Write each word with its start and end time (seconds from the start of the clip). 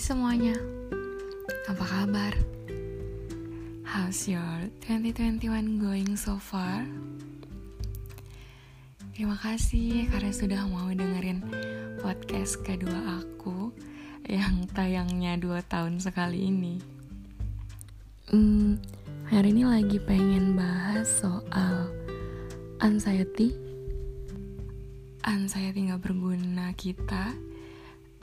semuanya, 0.00 0.56
apa 1.68 1.84
kabar? 1.84 2.32
How's 3.84 4.24
your 4.24 4.72
2021 4.88 5.76
going 5.76 6.16
so 6.16 6.40
far? 6.40 6.88
Terima 9.12 9.36
kasih 9.36 10.08
karena 10.08 10.32
sudah 10.32 10.64
mau 10.72 10.88
dengerin 10.88 11.44
podcast 12.00 12.64
kedua 12.64 13.20
aku 13.20 13.76
yang 14.24 14.64
tayangnya 14.72 15.36
dua 15.36 15.60
tahun 15.68 16.00
sekali 16.00 16.48
ini. 16.48 16.80
Hmm, 18.32 18.80
hari 19.28 19.52
ini 19.52 19.68
lagi 19.68 20.00
pengen 20.00 20.56
bahas 20.56 21.12
soal 21.12 21.92
anxiety. 22.80 23.52
Anxiety 25.28 25.92
gak 25.92 26.00
berguna 26.00 26.72
kita 26.72 27.49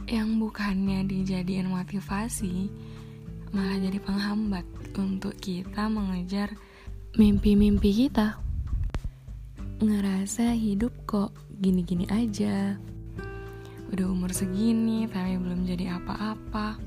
yang 0.07 0.39
bukannya 0.39 1.03
dijadiin 1.03 1.67
motivasi 1.67 2.71
malah 3.52 3.75
jadi 3.75 3.99
penghambat 3.99 4.63
untuk 4.95 5.35
kita 5.35 5.91
mengejar 5.91 6.55
mimpi-mimpi 7.20 8.07
kita. 8.07 8.39
Ngerasa 9.83 10.55
hidup 10.55 10.95
kok 11.03 11.35
gini-gini 11.59 12.07
aja. 12.07 12.80
Udah 13.91 14.07
umur 14.07 14.31
segini 14.31 15.11
tapi 15.11 15.35
belum 15.35 15.67
jadi 15.67 15.99
apa-apa. 15.99 16.80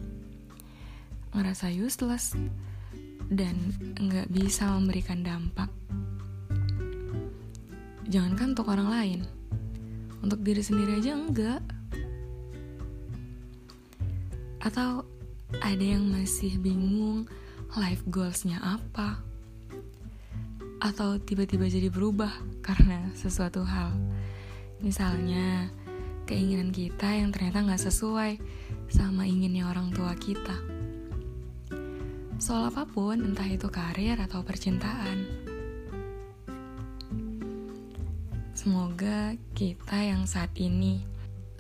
Ngerasa 1.37 1.68
useless 1.77 2.32
dan 3.29 3.55
nggak 4.01 4.32
bisa 4.32 4.65
memberikan 4.80 5.21
dampak. 5.21 5.68
Jangankan 8.09 8.57
untuk 8.57 8.73
orang 8.73 8.88
lain 8.88 9.21
untuk 10.21 10.41
diri 10.41 10.65
sendiri 10.65 11.01
aja 11.01 11.16
enggak 11.16 11.60
atau 14.71 15.02
ada 15.59 15.82
yang 15.82 16.07
masih 16.07 16.54
bingung 16.63 17.26
life 17.74 18.07
goalsnya 18.07 18.63
apa? 18.63 19.18
Atau 20.79 21.18
tiba-tiba 21.18 21.66
jadi 21.66 21.90
berubah 21.90 22.30
karena 22.63 23.10
sesuatu 23.18 23.66
hal. 23.66 23.91
Misalnya, 24.79 25.74
keinginan 26.23 26.71
kita 26.71 27.18
yang 27.18 27.35
ternyata 27.35 27.66
nggak 27.66 27.82
sesuai 27.82 28.38
sama 28.87 29.26
inginnya 29.26 29.66
orang 29.66 29.91
tua 29.91 30.15
kita. 30.15 30.54
Soal 32.38 32.71
apa 32.71 32.87
pun, 32.87 33.18
entah 33.18 33.51
itu 33.51 33.66
karir 33.74 34.23
atau 34.23 34.46
percintaan. 34.46 35.26
Semoga 38.54 39.35
kita 39.51 39.98
yang 39.98 40.30
saat 40.30 40.54
ini 40.63 41.02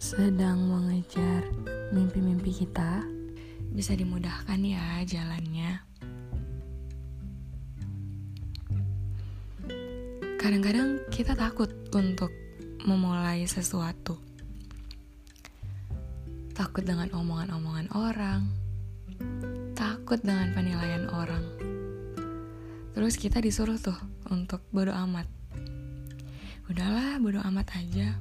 sedang 0.00 0.62
mengejar 0.64 1.44
mimpi-mimpi 1.92 2.29
kita 2.52 3.06
bisa 3.70 3.94
dimudahkan 3.94 4.58
ya 4.60 5.02
jalannya. 5.06 5.82
Kadang-kadang 10.40 11.04
kita 11.12 11.36
takut 11.36 11.70
untuk 11.92 12.32
memulai 12.88 13.44
sesuatu. 13.44 14.16
Takut 16.56 16.82
dengan 16.82 17.12
omongan-omongan 17.12 17.88
orang. 17.92 18.40
Takut 19.76 20.18
dengan 20.20 20.50
penilaian 20.56 21.06
orang. 21.12 21.44
Terus 22.96 23.16
kita 23.20 23.38
disuruh 23.40 23.78
tuh 23.78 23.96
untuk 24.32 24.64
bodo 24.74 24.92
amat. 24.92 25.28
Udahlah, 26.66 27.20
bodo 27.20 27.40
amat 27.44 27.66
aja. 27.76 28.16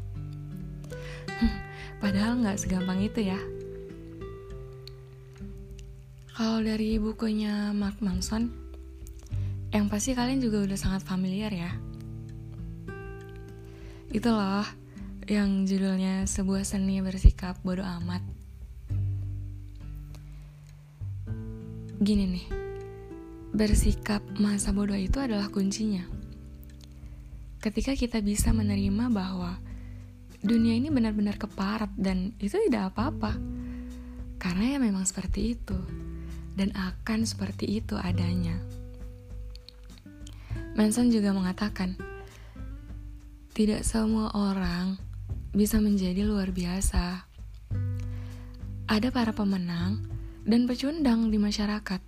Padahal 2.04 2.40
nggak 2.44 2.60
segampang 2.60 3.00
itu 3.04 3.32
ya. 3.32 3.40
Kalau 6.40 6.64
dari 6.64 6.96
bukunya 6.96 7.76
Mark 7.76 8.00
Manson, 8.00 8.48
yang 9.76 9.92
pasti 9.92 10.16
kalian 10.16 10.40
juga 10.40 10.64
udah 10.64 10.80
sangat 10.80 11.04
familiar 11.04 11.52
ya. 11.52 11.68
Itu 14.08 14.32
loh, 14.32 14.64
yang 15.28 15.68
judulnya 15.68 16.24
sebuah 16.24 16.64
seni 16.64 17.04
bersikap 17.04 17.60
bodoh 17.60 17.84
amat. 17.84 18.24
Gini 22.00 22.24
nih, 22.40 22.48
bersikap 23.52 24.24
masa 24.40 24.72
bodoh 24.72 24.96
itu 24.96 25.20
adalah 25.20 25.52
kuncinya. 25.52 26.08
Ketika 27.60 28.00
kita 28.00 28.24
bisa 28.24 28.56
menerima 28.56 29.12
bahwa 29.12 29.60
dunia 30.40 30.72
ini 30.72 30.88
benar-benar 30.88 31.36
keparat 31.36 31.92
dan 32.00 32.32
itu 32.40 32.56
tidak 32.72 32.96
apa-apa. 32.96 33.36
Karena 34.40 34.72
ya 34.72 34.80
memang 34.80 35.04
seperti 35.04 35.60
itu 35.60 35.76
dan 36.60 36.76
akan 36.76 37.24
seperti 37.24 37.80
itu 37.80 37.96
adanya. 37.96 38.60
Manson 40.76 41.08
juga 41.08 41.32
mengatakan, 41.32 41.96
tidak 43.56 43.88
semua 43.88 44.36
orang 44.36 45.00
bisa 45.56 45.80
menjadi 45.80 46.28
luar 46.28 46.52
biasa. 46.52 47.24
Ada 48.92 49.08
para 49.08 49.32
pemenang 49.32 50.04
dan 50.44 50.68
pecundang 50.68 51.32
di 51.32 51.40
masyarakat. 51.40 52.04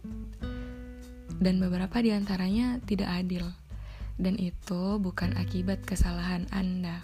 Dan 1.41 1.57
beberapa 1.57 2.03
di 2.03 2.11
antaranya 2.11 2.77
tidak 2.83 3.07
adil. 3.07 3.47
Dan 4.19 4.35
itu 4.37 4.99
bukan 4.99 5.33
akibat 5.39 5.81
kesalahan 5.87 6.45
Anda. 6.53 7.01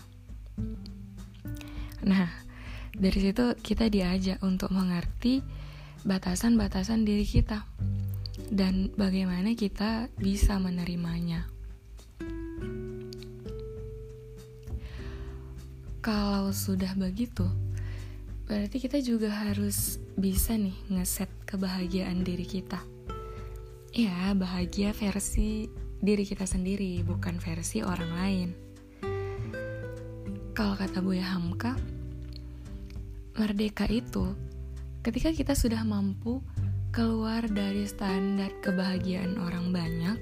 Nah, 2.05 2.29
dari 2.93 3.17
situ 3.17 3.57
kita 3.57 3.89
diajak 3.89 4.37
untuk 4.45 4.69
mengerti 4.69 5.41
batasan-batasan 6.05 7.07
diri 7.07 7.25
kita 7.25 7.65
dan 8.53 8.93
bagaimana 8.93 9.57
kita 9.57 10.11
bisa 10.19 10.61
menerimanya. 10.61 11.49
Kalau 16.03 16.55
sudah 16.55 16.95
begitu, 16.95 17.43
berarti 18.47 18.79
kita 18.79 19.03
juga 19.03 19.27
harus 19.27 19.99
bisa 20.15 20.55
nih 20.55 20.75
ngeset 20.87 21.27
kebahagiaan 21.43 22.23
diri 22.23 22.47
kita. 22.47 22.79
Ya, 23.91 24.31
bahagia 24.37 24.93
versi 24.93 25.67
diri 25.99 26.23
kita 26.23 26.45
sendiri, 26.45 27.01
bukan 27.03 27.41
versi 27.41 27.81
orang 27.81 28.11
lain. 28.13 28.49
Kalau 30.55 30.79
kata 30.79 31.03
Buya 31.03 31.35
Hamka, 31.35 31.75
merdeka 33.37 33.85
itu 33.91 34.33
ketika 35.07 35.31
kita 35.31 35.55
sudah 35.55 35.87
mampu 35.87 36.43
keluar 36.91 37.47
dari 37.47 37.87
standar 37.87 38.51
kebahagiaan 38.59 39.39
orang 39.39 39.71
banyak 39.71 40.19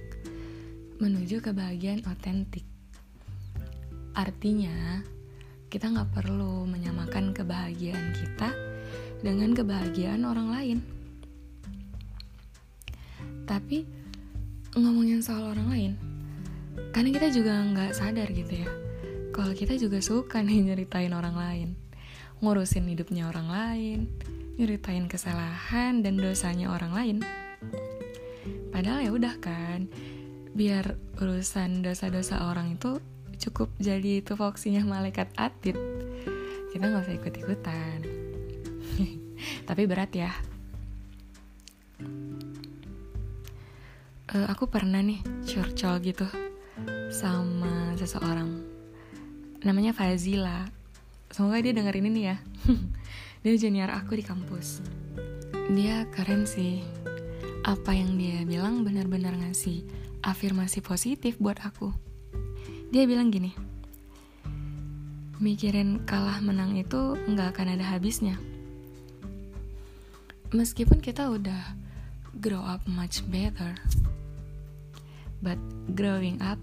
menuju 1.01 1.41
kebahagiaan 1.41 2.05
otentik. 2.05 2.61
Artinya, 4.13 5.01
kita 5.73 5.89
nggak 5.89 6.13
perlu 6.13 6.69
menyamakan 6.69 7.33
kebahagiaan 7.33 8.13
kita 8.13 8.53
dengan 9.25 9.57
kebahagiaan 9.57 10.21
orang 10.21 10.53
lain. 10.53 10.77
Tapi 13.49 13.89
ngomongin 14.77 15.25
soal 15.25 15.49
orang 15.49 15.67
lain, 15.73 15.93
karena 16.93 17.09
kita 17.09 17.27
juga 17.33 17.57
nggak 17.57 17.91
sadar 17.97 18.29
gitu 18.29 18.53
ya 18.61 18.69
kalau 19.35 19.51
kita 19.51 19.75
juga 19.75 19.99
suka 19.99 20.39
nih 20.39 20.63
nyeritain 20.71 21.11
orang 21.11 21.35
lain 21.35 21.69
ngurusin 22.43 22.87
hidupnya 22.91 23.31
orang 23.31 23.47
lain 23.47 23.99
nyeritain 24.55 25.11
kesalahan 25.11 25.99
dan 25.99 26.15
dosanya 26.15 26.71
orang 26.71 26.91
lain. 26.95 27.17
Padahal 28.71 29.03
ya 29.03 29.11
udah 29.11 29.35
kan 29.43 29.91
biar 30.55 30.95
urusan 31.19 31.83
dosa-dosa 31.83 32.47
orang 32.47 32.79
itu 32.79 33.03
cukup 33.35 33.67
jadi 33.83 34.23
itu 34.23 34.39
foksinya 34.39 34.87
malaikat 34.87 35.27
atid 35.35 35.75
kita 36.71 36.91
nggak 36.91 37.03
usah 37.07 37.15
ikut-ikutan. 37.19 37.99
Tapi 39.67 39.81
berat 39.87 40.11
ya. 40.15 40.31
Uh, 44.35 44.47
aku 44.51 44.67
pernah 44.67 44.99
nih 44.99 45.23
curcol 45.47 46.03
gitu 46.03 46.27
sama 47.11 47.95
seseorang. 47.95 48.59
Namanya 49.63 49.95
Fazila 49.95 50.67
semoga 51.31 51.61
dia 51.61 51.73
dengerin 51.73 52.09
ini 52.09 52.21
ya. 52.29 52.37
Dia 53.45 53.53
junior 53.61 53.93
aku 53.93 54.17
di 54.17 54.25
kampus. 54.25 54.81
Dia 55.69 56.09
keren 56.09 56.49
sih. 56.49 56.81
Apa 57.61 57.93
yang 57.93 58.17
dia 58.17 58.41
bilang 58.41 58.81
benar-benar 58.81 59.37
ngasih 59.37 59.85
afirmasi 60.25 60.81
positif 60.81 61.37
buat 61.37 61.61
aku. 61.61 61.93
Dia 62.89 63.05
bilang 63.05 63.29
gini 63.29 63.53
mikirin 65.39 66.07
kalah 66.07 66.39
menang 66.39 66.79
itu 66.79 67.19
nggak 67.27 67.55
akan 67.55 67.75
ada 67.75 67.85
habisnya. 67.95 68.39
Meskipun 70.55 71.03
kita 71.03 71.27
udah 71.27 71.75
grow 72.39 72.63
up 72.63 72.83
much 72.87 73.23
better 73.27 73.75
but 75.43 75.59
growing 75.95 76.39
up 76.39 76.59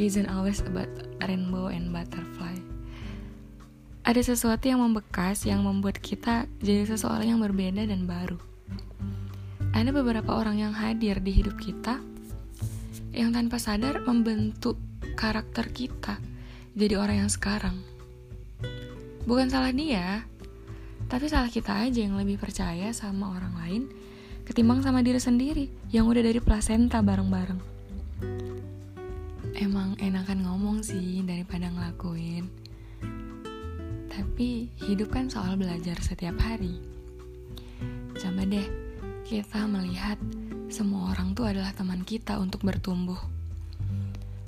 isn't 0.00 0.28
always 0.32 0.64
about 0.64 0.88
rainbow 1.28 1.68
and 1.68 1.92
butterfly. 1.92 2.56
Ada 4.10 4.26
sesuatu 4.26 4.66
yang 4.66 4.82
membekas 4.82 5.46
yang 5.46 5.62
membuat 5.62 6.02
kita 6.02 6.50
jadi 6.58 6.82
seseorang 6.82 7.30
yang 7.30 7.38
berbeda 7.38 7.86
dan 7.86 8.10
baru. 8.10 8.42
Ada 9.70 9.94
beberapa 9.94 10.34
orang 10.34 10.58
yang 10.58 10.74
hadir 10.74 11.22
di 11.22 11.30
hidup 11.30 11.54
kita 11.62 12.02
yang 13.14 13.30
tanpa 13.30 13.62
sadar 13.62 14.02
membentuk 14.02 14.82
karakter 15.14 15.70
kita 15.70 16.18
jadi 16.74 16.98
orang 16.98 17.22
yang 17.22 17.30
sekarang. 17.30 17.78
Bukan 19.30 19.46
salah 19.46 19.70
dia, 19.70 20.26
tapi 21.06 21.30
salah 21.30 21.46
kita 21.46 21.70
aja 21.70 22.02
yang 22.02 22.18
lebih 22.18 22.34
percaya 22.34 22.90
sama 22.90 23.30
orang 23.30 23.54
lain 23.62 23.82
ketimbang 24.42 24.82
sama 24.82 25.06
diri 25.06 25.22
sendiri 25.22 25.70
yang 25.94 26.10
udah 26.10 26.26
dari 26.26 26.42
plasenta 26.42 26.98
bareng-bareng. 26.98 27.62
Emang 29.54 29.94
enakan 30.02 30.50
ngomong 30.50 30.82
sih 30.82 31.22
daripada 31.22 31.70
ngelakuin. 31.70 32.59
Tapi 34.20 34.68
hidup 34.84 35.16
kan 35.16 35.32
soal 35.32 35.56
belajar 35.56 35.96
setiap 35.96 36.36
hari. 36.44 36.76
Coba 38.12 38.44
deh 38.44 38.68
kita 39.24 39.64
melihat 39.64 40.20
semua 40.68 41.16
orang 41.16 41.32
tuh 41.32 41.48
adalah 41.48 41.72
teman 41.72 42.04
kita 42.04 42.36
untuk 42.36 42.60
bertumbuh. 42.60 43.16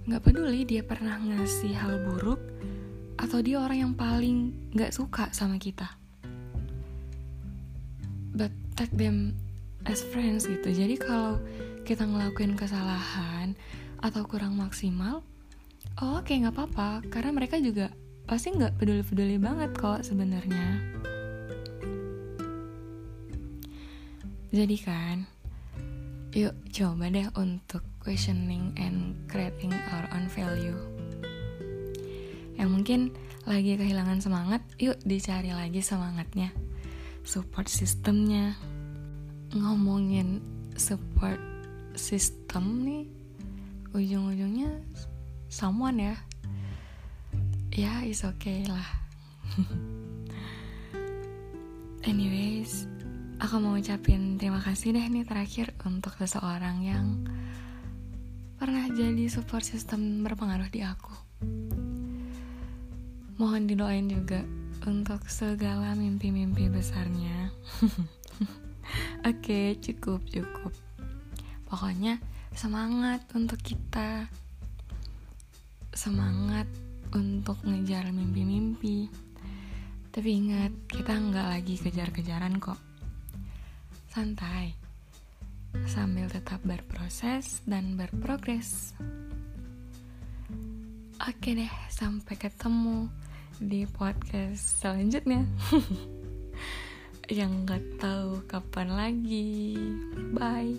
Gak 0.05 0.29
peduli 0.29 0.69
dia 0.69 0.85
pernah 0.85 1.17
ngasih 1.17 1.73
hal 1.73 2.05
buruk 2.05 2.37
atau 3.17 3.41
dia 3.41 3.65
orang 3.65 3.89
yang 3.89 3.95
paling 3.97 4.53
gak 4.77 4.93
suka 4.93 5.33
sama 5.33 5.57
kita. 5.57 5.89
But 8.37 8.53
take 8.77 8.93
them 8.93 9.41
as 9.89 10.05
friends 10.05 10.45
gitu. 10.53 10.69
Jadi 10.69 11.01
kalau 11.01 11.41
kita 11.89 12.05
ngelakuin 12.05 12.61
kesalahan 12.61 13.57
atau 14.05 14.21
kurang 14.29 14.53
maksimal, 14.53 15.25
oh 15.97 16.21
oke 16.21 16.29
okay, 16.29 16.45
nggak 16.45 16.61
apa-apa 16.61 17.09
karena 17.09 17.33
mereka 17.33 17.57
juga 17.57 17.89
pasti 18.27 18.55
nggak 18.55 18.79
peduli-peduli 18.79 19.37
banget 19.37 19.71
kok 19.75 20.07
sebenarnya. 20.07 20.79
Jadi 24.53 24.77
kan, 24.85 25.25
yuk 26.37 26.53
coba 26.69 27.09
deh 27.09 27.25
untuk 27.41 27.81
questioning 28.05 28.77
and 28.77 29.17
creating 29.25 29.73
our 29.73 30.05
own 30.13 30.29
value. 30.29 30.77
Yang 32.61 32.69
mungkin 32.69 33.01
lagi 33.49 33.81
kehilangan 33.81 34.21
semangat, 34.21 34.61
yuk 34.77 35.01
dicari 35.09 35.57
lagi 35.57 35.81
semangatnya. 35.81 36.53
Support 37.25 37.73
sistemnya. 37.73 38.53
Ngomongin 39.57 40.45
support 40.77 41.41
system 41.97 42.85
nih, 42.85 43.05
ujung-ujungnya 43.93 44.81
someone 45.53 46.01
ya 46.01 46.17
ya 47.73 48.05
is 48.05 48.21
okay 48.21 48.69
lah. 48.69 48.85
Anyways 52.09 52.85
aku 53.41 53.57
mau 53.59 53.81
ucapin 53.81 54.37
terima 54.37 54.61
kasih 54.61 54.93
deh 54.93 55.07
nih 55.09 55.25
terakhir 55.25 55.73
untuk 55.89 56.13
seseorang 56.21 56.85
yang 56.85 57.07
pernah 58.61 58.87
jadi 58.93 59.27
support 59.33 59.65
system 59.65 60.21
berpengaruh 60.21 60.69
di 60.69 60.85
aku. 60.85 61.17
Mohon 63.41 63.63
didoain 63.65 64.07
juga 64.07 64.45
untuk 64.85 65.25
segala 65.33 65.97
mimpi-mimpi 65.97 66.69
besarnya. 66.69 67.49
Oke 69.25 69.25
okay, 69.25 69.67
cukup 69.81 70.21
cukup 70.29 70.77
pokoknya 71.73 72.21
semangat 72.53 73.25
untuk 73.33 73.57
kita. 73.65 74.29
Semangat 75.93 76.69
untuk 77.43 77.59
ngejar 77.67 78.07
mimpi-mimpi. 78.15 79.11
Tapi 80.15 80.31
ingat, 80.31 80.71
kita 80.87 81.11
nggak 81.11 81.49
lagi 81.59 81.75
kejar-kejaran 81.75 82.63
kok. 82.63 82.79
Santai, 84.07 84.71
sambil 85.91 86.31
tetap 86.31 86.63
berproses 86.63 87.59
dan 87.67 87.99
berprogres. 87.99 88.95
Oke 91.19 91.59
deh, 91.59 91.75
sampai 91.91 92.39
ketemu 92.39 93.11
di 93.59 93.83
podcast 93.91 94.79
selanjutnya. 94.79 95.43
Yang 97.43 97.53
nggak 97.67 97.85
tahu 97.99 98.39
kapan 98.47 98.89
lagi. 98.95 99.75
Bye. 100.31 100.79